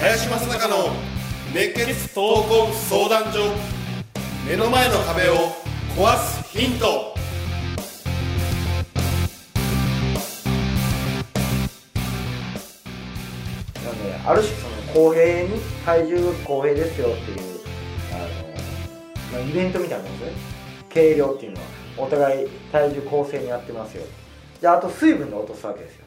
[0.00, 0.92] 林正孝の
[1.52, 3.52] 熱血闘魂相談所
[4.48, 5.34] 目の前の壁を
[5.96, 7.14] 壊すヒント。
[13.84, 17.38] なんである種その公平に体重公平ですよっていう
[18.12, 20.36] あの、まあ、イベントみたいなもんですね。
[20.88, 21.66] 計量っていうのは
[21.98, 24.04] お互い体重公正にやってますよ。
[24.60, 26.06] であと水分で落とすわけですよ。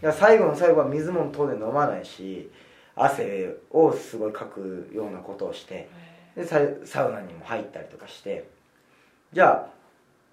[0.00, 2.50] だから最後の最後は水も当然飲まないし
[2.96, 5.88] 汗をすごいかくようなことをして
[6.34, 8.48] でササウナにも入ったりとかして
[9.32, 9.70] じゃあ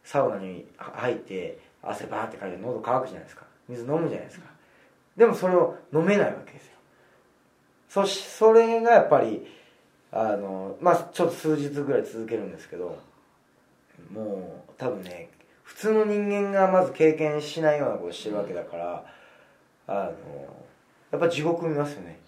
[0.03, 3.43] サウナに入って汗バーってかいて喉乾くじゃないですか。
[3.67, 4.47] 水飲むじゃないですか。
[5.15, 6.78] でもそれを飲めないわけですよ
[7.89, 9.45] そしそれがやっぱり
[10.11, 12.99] あのまあちょっと数日ぐらい続けるんですけど
[14.13, 15.29] もう多分ね
[15.63, 19.05] 普通の人間がまず経験しないようなことしてるわけだから、
[19.87, 20.11] あの
[21.11, 22.19] やっぱ地獄見ますよね。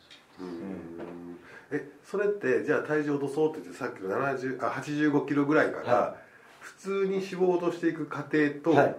[1.72, 6.16] えそれってじゃあ体重落とそうって言ってさっきの70あ85キロぐらいから、は
[6.60, 8.96] 普通に脂肪を落としていく過程と、はい。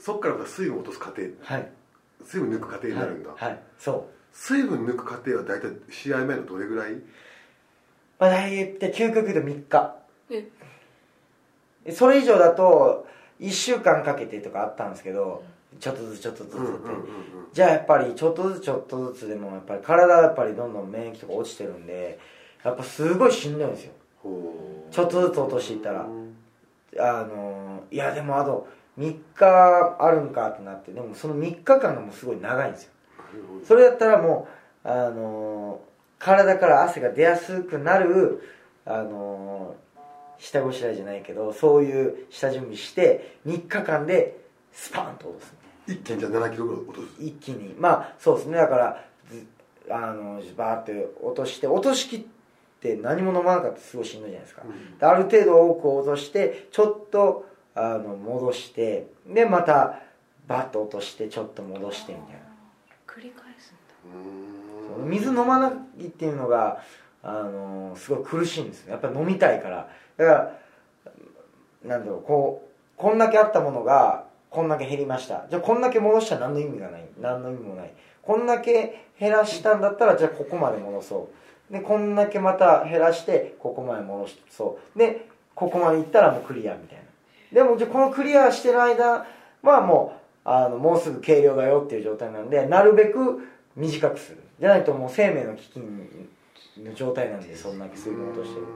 [0.00, 1.70] そこからまた水分を落とす過程はい。
[2.24, 6.94] 水分抜く過程になるんだ、はい、はい、そう水分抜く過程は大体試合前のどれぐらい？
[8.18, 9.94] まあ大体究極で3日。
[10.30, 11.92] え。
[11.92, 13.06] それ以上だと
[13.40, 15.42] 1週間かけてとかあったんですけど
[15.80, 16.60] ちょっとずつちょっとずつって、
[17.52, 22.18] じゃあやっぱりちょっとずつちょっとずつでもやっぱり体はやっぱりどんどん免疫とか落ちてるんで
[22.64, 23.92] やっぱすごいしんどいんですよ。
[24.90, 26.06] ちょっとずつ落としていったら。
[27.00, 28.66] あのいやでもあと
[28.98, 32.90] 3日あるんかってなってでもその3日間がもうすごい長いんですよ
[33.66, 34.48] それだったらも
[34.84, 35.80] うあの
[36.18, 38.42] 体から汗が出やすくなる
[38.84, 39.76] あの
[40.38, 44.38] 下ごしらえじゃないけどそういう下準備して3日間で
[44.72, 45.54] スパンと落とす。
[45.86, 47.06] 一気にじゃあ7キロぐらい落とす。
[47.18, 47.74] 一気に。
[47.78, 48.56] まあそうですね。
[48.56, 49.46] だからず
[49.90, 52.20] あのバーって落として落としきっ
[52.80, 54.62] て何も飲まなかったらすごいしんどいじゃないですか、
[55.00, 60.00] である程度多く落としてちょっとあの戻してでまた
[60.46, 62.47] バッと落としてちょっと戻してみたいな
[63.18, 65.10] 繰り返すんだ。
[65.10, 66.80] 水飲まないっていうのが
[67.22, 68.92] あのすごい苦しいんですよ。
[68.92, 69.88] やっぱ飲みたいから。
[70.16, 70.58] だから
[71.84, 75.46] なんだろうこうこんだけあったものがこんだけ減りました。
[75.50, 77.04] じゃあこんだけ戻したら何の意味がない。
[77.20, 77.92] 何の意味もない。
[78.22, 81.28] こんだけ減らしたんだったらじゃあここまで戻そ
[81.70, 81.72] う。
[81.72, 84.98] でこんだけまた減らしてここまで戻そう。
[84.98, 87.04] でここまでいったらもうクリアみたいな。
[87.52, 89.26] でもじゃこのクリアしてる間
[89.62, 94.38] はもうあのもうすぐ計量だよっていう状態なんでなるべく短くする。
[94.58, 95.80] じゃないともう生命の危機
[96.80, 98.72] の状態なんでそんだけ水分落としてるって。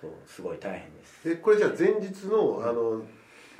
[0.00, 1.30] そうすごい大変です。
[1.30, 3.02] えこれじゃあ前日のあの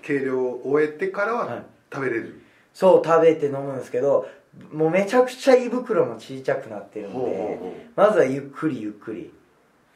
[0.02, 1.62] 計量を終えてからははい。
[1.92, 2.40] 食べれる、
[2.72, 4.26] そう食べて飲むんですけど
[4.72, 7.58] もうめちゃくちゃ胃袋も小さくなってるんで
[7.94, 9.30] まずはゆっくりゆっくり、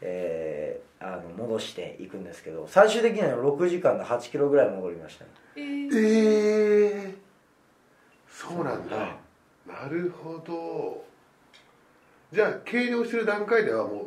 [0.00, 5.24] えーあの戻していくんですけど最終的には6時間で8キロぐらい戻りました。
[5.24, 7.14] ねええー、え
[8.28, 9.16] そうなんだ、は
[9.66, 11.04] なるほど。
[12.32, 14.06] じゃあ計量してる段階ではもう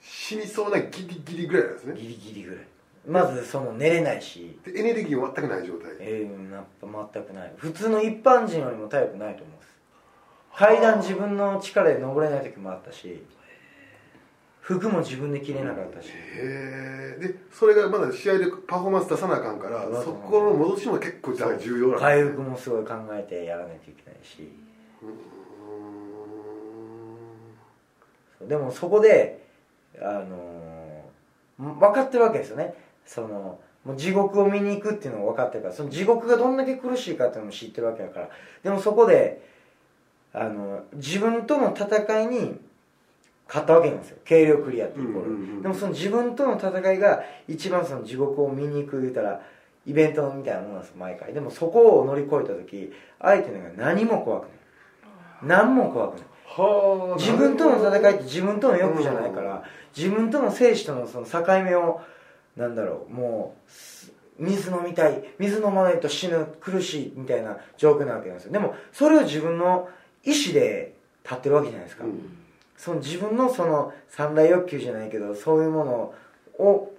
[0.00, 1.94] 死にそうなギリギリぐらいなんですね。
[1.96, 2.66] ギリギリぐらい。
[3.06, 4.58] まずその寝れないし。
[4.64, 5.90] でエネルギーも全くない状態。
[5.98, 6.64] えー、な
[7.12, 7.52] 全くない。
[7.56, 9.68] 普通の一般人よりも体力ないと思います。
[10.54, 13.22] 階段自分の力で登れない時もあったし
[14.76, 16.08] 服も自分で着れなかったし。
[16.08, 24.52] へえでそれがまだ試合でパフォーマンス出さなあかんからそこの戻しも結構重要なん回復もすごい考えてやらないといけないし。
[28.46, 29.46] でもそこで
[30.00, 32.74] あのー分かってるわけですよね。
[33.04, 38.28] そのもう地獄を見に行くっていうのが分かってるからその地獄がどんだけ苦しいかっていうのも知ってるわけだから。
[38.62, 39.42] でもそこで
[40.32, 42.60] あの自分との戦いに
[43.48, 44.18] 勝ったわけなんですよ。
[44.28, 45.62] 軽量クリアっていうイコール、うんうんうん。
[45.62, 49.40] でもその自分との戦いが一番その地獄を見に行く言うたら
[49.86, 51.32] イベントみたいなものなんです毎回。
[51.32, 54.50] でもそこを乗り越えた時相手のが何も怖くない。
[55.42, 56.22] 何も怖くない。
[56.44, 59.64] はあ自分との戦いって自分との欲じゃないから、
[59.96, 62.00] 自分との生死とのその境目を
[62.56, 68.52] なんだろうもうす水飲みたい水飲まないと死ぬ苦しいみたいな状況なわけなんですよ。
[68.52, 69.88] でもそれを自分の
[70.24, 72.36] 意思で立ってるわけじゃないですか、うん
[72.78, 76.14] その自分のその三大欲求じゃないけどそういうもの
[76.64, 76.94] を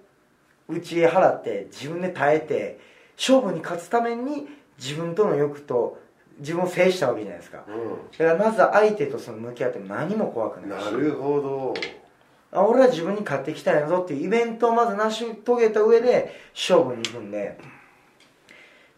[0.67, 2.79] 打ち払って自分で耐えて
[3.17, 4.47] 勝負に勝つために
[4.77, 5.97] 自分との欲と
[6.39, 7.65] 自分を制したわけじゃないですか。
[7.67, 10.85] うだからまずは相手とその向き合っても何も怖くんないし。
[10.85, 11.73] なるほど。
[12.51, 17.57] あ俺は自分に勝ってきたんやぞっていうイベントをまず成し遂げた上で勝負に行くんで。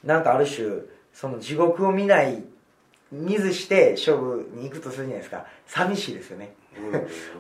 [0.04, 0.82] なんかある種
[1.14, 2.44] その地獄を見ない
[3.12, 5.46] 見ずして勝負に行くとするじゃないですか。
[5.68, 6.56] 寂しいですよね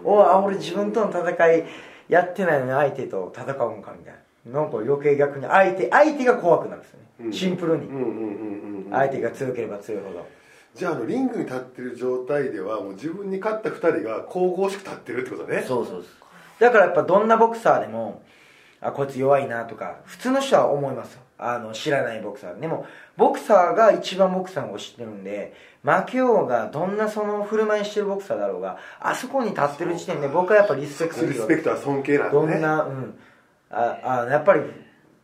[0.03, 1.65] おあ俺自分との戦い
[2.09, 4.13] やってないのに相手と戦うんかみたい
[4.45, 4.61] な。
[4.61, 7.33] なんか余計逆に相手相手が怖くなるんですよね、うん。
[7.33, 8.89] シンプルに。
[8.91, 10.27] 相手が強ければ強いほど。
[10.73, 15.63] じゃああのリングに立ってる状態ではもう自分に勝った2人が神々しく立ってるってことね。
[15.67, 16.05] そうそう。
[16.59, 18.21] だからやっぱどんなボクサーでも
[18.79, 22.59] あこいつ弱いなとか普通の人は思いますよあの知らないボクサー。
[22.59, 22.85] でも
[23.17, 25.53] ボクサーが一番ボクサーを知ってるんで
[25.83, 31.37] 負けようがどんなその振る舞いしてるボクサーだろうがあそこに立ってる時点で僕はやっぱリスペクトするよ。
[31.37, 32.53] リスペクトは尊敬なんだね。
[32.53, 33.19] どんなうん。
[33.71, 34.61] ああやっぱり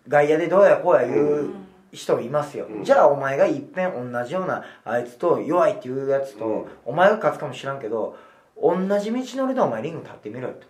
[0.08, 1.54] 外野でどうやこうや言う
[1.92, 2.84] 人いますよ、うん。
[2.84, 6.66] じゃあお前がいっぺん同じようなあいつと弱いっていうやつと、うん。
[6.86, 8.18] お前が勝つかもしらんけど
[8.60, 10.68] 同じ道のりでお前リング立ってみろよと、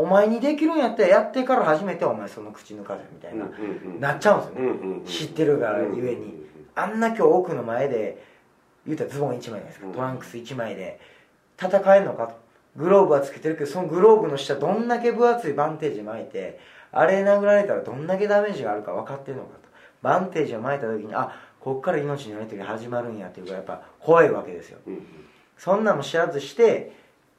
[0.00, 3.44] お前にできるんやったらやってから初めてお前その口抜かせみたいな、
[4.08, 8.24] なっちゃうんですよね、知ってるからゆえにあんな今日奥の前で
[8.86, 9.92] 言うたらズボン1枚じゃないですか、うん。
[9.92, 10.98] トランクス1枚で
[11.58, 12.28] 戦えんのか？
[12.28, 12.34] と
[12.76, 16.58] グローブはつけてるけどそのグローブの下どんだけ分厚いバンテージ巻いて
[16.92, 19.68] あれ殴られたらどんだけダメージがあるか分かってるのかと。
[20.00, 24.78] バンテージを巻いた時にあこっから命のやり取り始まるんやっていうかやっぱ怖いわけですよ。
[25.58, 26.92] そんなんも知らずして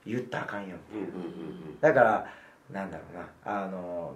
[0.05, 0.75] 言ったらあかんよ。
[0.93, 1.79] うんうんうん。
[1.79, 2.27] だから
[2.71, 3.63] なんだろうな。
[3.63, 4.13] あの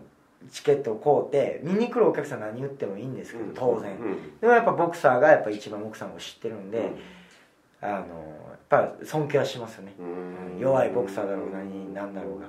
[0.52, 6.92] チケットを買うて見に来るお客さん何言ってもいいんですけど当然、うんでもやっぱボクサーがやっぱ一番奥さんを知ってるんで、
[7.82, 8.06] あのやっ
[8.70, 10.60] ぱ尊敬はしますよね、うん。
[10.60, 12.46] 弱いボクサーだろうが何なんだろうが。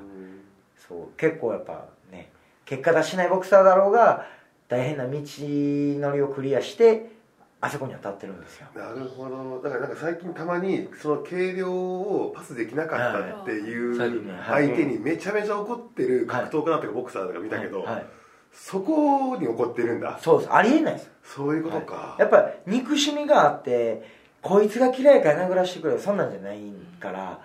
[0.76, 1.16] そう。
[1.16, 2.30] 結構やっぱね
[2.66, 4.26] 結果出しないボクサーだろうが
[4.68, 7.15] 大変な道のりをクリアして
[7.60, 8.66] あそこには立ってるんですよ。
[8.74, 9.60] なるほど。
[9.62, 17.94] だからなんか最近たまにその軽量をパスできなかったっていう相手にめちゃめちゃ怒ってる格闘家だとかボクサーとか見たけど、はい。
[17.94, 18.06] はい。
[18.52, 20.18] そこに怒ってるんだ。
[20.20, 20.52] そうです。
[20.52, 21.10] ありえないです。
[21.24, 24.04] そういうことか、やっぱ憎しみがあって
[24.42, 26.60] こいつが嫌いから殴らしてくれそんなんじゃない
[27.00, 27.40] から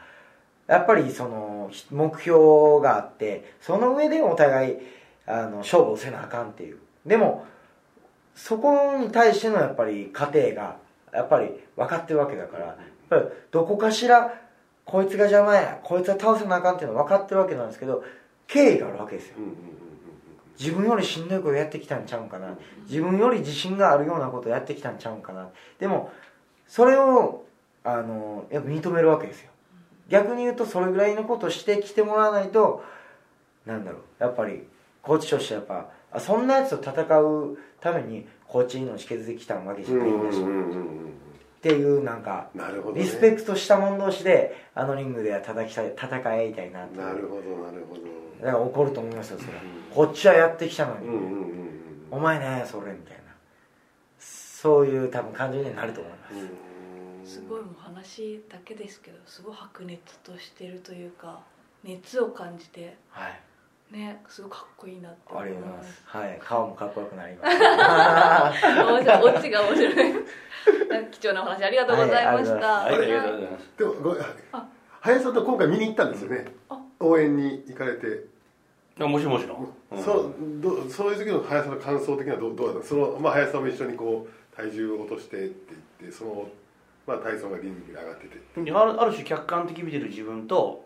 [0.67, 4.77] やっぱりその目標があってその上でお互い
[5.25, 6.77] あの勝負をせなあかんっていう。
[7.05, 7.45] でも
[8.35, 10.77] そこに対してのやっぱり過程が
[11.13, 12.77] やっぱり分かってるわけだからやっ
[13.09, 14.33] ぱりどこかしら
[14.85, 18.03] こいつが邪魔やこいつは倒せなあかんっていうの分かってるわけなんですけど
[18.47, 19.35] 敬意があるわけですよ。
[20.59, 22.57] 自分よりしんどいことやってきたんちゃうんかな。
[22.87, 25.49] 自分より自信があるようなことやってきたんちゃうんかな。
[25.79, 26.11] でも
[26.67, 27.45] それを
[27.83, 29.49] あのやっぱ認めるわけですよ。
[30.09, 32.83] 逆に言うとそれぐらいのことしてきてもらわないと
[33.65, 34.01] なんだろう。
[34.19, 34.67] やっぱり
[35.01, 47.01] コーチとしてやっぱあそんなやつと戦うためにコーチ命削ってきたわけじゃうんないんだし、っていうなんかなるほど、ね、リスペクトした者同士であのリングでは戦きたい戦い合いたいなっていう。
[47.01, 48.01] なるほどなるほど。
[48.45, 49.63] だから怒ると思いますよそれは。
[49.63, 49.69] うん。
[49.93, 51.71] こっちはやってきたのに、うんうんうんうん
[52.11, 53.21] お前ねそれみたいな。
[54.19, 57.25] そういう多分感情になると思います、うん。
[57.25, 61.39] すごいもう話だけですけどすごい白熱としてるというか
[61.83, 63.39] 熱を感じてはい
[63.91, 65.93] ねすごいかっこいいなってあ思いまりがとうございます。
[65.93, 69.35] すはい顔もかっこよくなりました面白い。
[69.37, 69.95] オチが面白い。
[71.11, 73.77] 貴重なお話ありがとうございました、ありがとうございます。
[73.77, 74.17] でもご
[75.01, 76.45] 林さんと今回見に行ったんですよね。
[76.69, 78.25] あ応援に行かれて、
[78.99, 79.73] あもちろんもちろん。
[79.91, 80.03] うん。
[80.03, 82.87] そうどそういう時の林さんの感想的にはどうどうだった？
[82.87, 86.47] その、まあ、林さんも一緒にこう体重を落としてって言ってその、
[87.07, 88.61] まあ、体操がリングに上がってて。
[88.61, 90.85] であるある種客観的に見てる自分と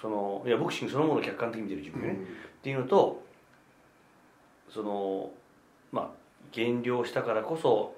[0.00, 3.22] そのいやボクシングそのものを客観的に見てる自分ね、っていうのと
[4.72, 5.30] その
[5.92, 6.10] まあ
[6.52, 7.94] 減量したからこそ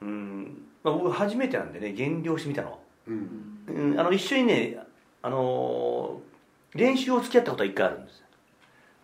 [0.00, 2.78] うん、まあ、僕初めてなんでね減量してみたの、
[3.08, 3.58] うん。
[3.66, 4.78] うん、あの一緒にね
[5.22, 6.20] あの
[6.74, 8.22] 練習を付き合ったことは一回あるんです。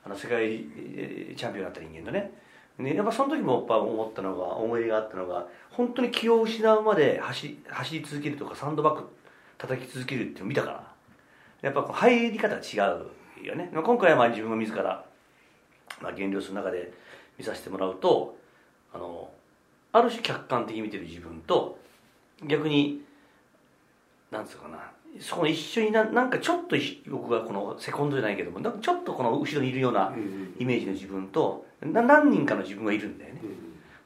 [0.05, 2.33] あの世界えーチャンピオンになった人間とね。
[2.79, 9.09] ねやっぱその時もやっぱ思ったのが思い入れがあったのが本当に気を失うまで走走り続けるとかサンドバッグ
[9.59, 10.92] 叩き続けるっていうのを見たから
[11.63, 13.71] やっぱこう入り方が違うよね。
[13.73, 15.05] まあ今回はまあ自分が自ら、
[16.01, 16.93] まあ、減量する中で
[17.39, 18.37] 見させてもらうと
[18.93, 19.31] あの
[19.93, 21.79] ある種客観的に見てる自分と
[22.45, 23.03] 逆に
[24.31, 24.79] なんつうかな
[25.21, 33.41] そこの一緒にななんかちょっと一僕がこのセコンドじゃないけどもなんかちょっとこの後ろにいるようなうんイメージの自分とな何人かの自分がいるんだよね。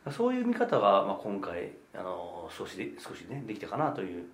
[0.04, 0.12] うん。
[0.12, 4.24] そういう見方が、まあ、今回あの少しで少しねできたかなという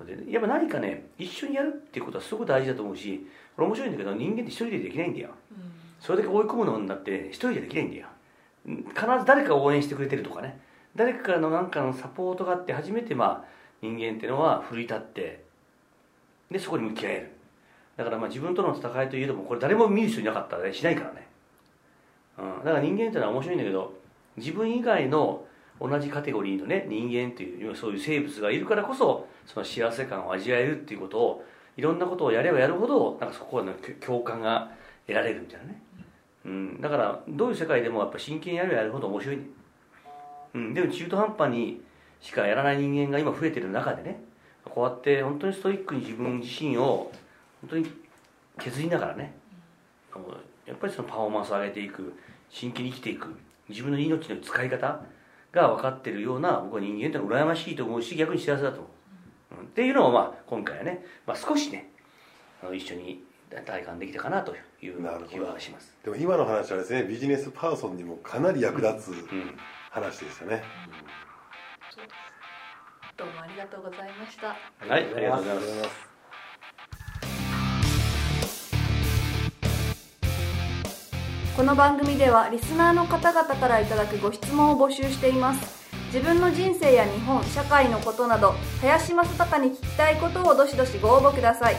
[0.00, 3.26] のでやっぱ何かね一緒にやるっていうことはすごく大事だと思うし
[3.56, 5.30] これ面白いんだけど人間って一人でできないんだよ。
[5.52, 5.72] うん。
[6.00, 8.06] それだけ追い込むのになって一人じゃできないんだよ。
[8.66, 10.60] うん必ず誰かが応援してくれてるとかね。
[10.96, 13.44] 誰かの何かのサポートがあって初めてまあ
[13.80, 15.44] 人間っていうのは奮い立って
[16.50, 17.32] でそこに向き合える。
[17.96, 21.26] だからまあ自分との戦いといえどもこれ誰も見る人いなかったらねしないからね、
[22.38, 23.94] うん、だから人間っていうのは面白いんだけど
[24.38, 25.44] 自分以外の
[25.80, 31.44] 同じカテゴリーのね人間っていうそういう生物がいるからこそその幸せ感を味わえるっていうことを
[31.76, 33.72] いろんなことをやればやるほどなんかそこの
[34.04, 34.70] 共感が
[35.06, 35.82] 得られるみたいなね、
[36.44, 39.38] うん、だからどういう世界でもやっぱ真剣にやればやるほど面白い、
[40.54, 41.80] うん、でも中途半端に
[42.20, 44.20] しかやらない人間が今増えてる中でね
[44.64, 47.10] こうやって本当にストイックに自分自身を
[47.62, 47.90] 本当に
[48.58, 49.34] 削りながらね
[50.66, 52.14] やっぱりそのパフォーマンスを上げていく
[52.50, 53.34] 真剣に生きていく
[53.68, 55.00] 自分の命の使い方
[55.52, 58.88] が分かってるような僕は人間って羨ましいと思うし逆に幸せだと思
[59.58, 61.90] う、うん、っていうのをまあ今回はね、まあ、少しね
[62.62, 63.24] あの一緒に
[63.66, 64.96] 体感できたかなという
[65.28, 65.96] 気はします。
[66.04, 69.28] でも今の話はですねビジネスパーソンにもかなり役立つ
[69.90, 72.06] 話ですよね、うん。
[73.16, 74.48] どうもありがとうございました。
[74.48, 74.54] は
[74.86, 76.09] いありがとうございます
[81.60, 85.90] この番組ではリスナーの方々からいただくご質問を募集しています。
[86.06, 91.76] 自分の人生や日本社会のことなど林正孝に聞きたいことをどしどしご応募ください。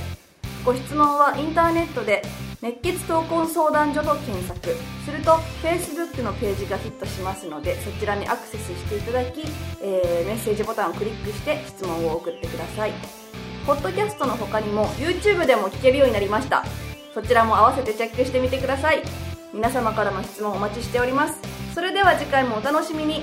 [0.64, 2.22] ご質問はインターネットで
[2.62, 4.70] 熱血闘魂相談所と検索。
[5.04, 5.32] すると
[5.64, 9.42] Facebook のページがヒットしますのでそちらにアクセスしていただき、
[9.82, 12.94] えー、メッセージボタンをクリックして質問を送ってください。
[13.66, 16.64] ポッドキャストの他にも YouTube でも聞けるようになりました。
[17.16, 19.31] そちらも合わせてチェックしてみてください。
[19.54, 21.38] 皆様からの質問お待ちしております。
[21.76, 23.22] それでは次回もお楽しみに。